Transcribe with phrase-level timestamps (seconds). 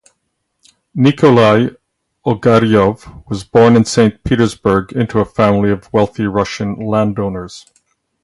[0.95, 1.69] Nikolay
[2.25, 7.67] Ogaryov was born in Saint Petersburg into a family of wealthy Russian landowners.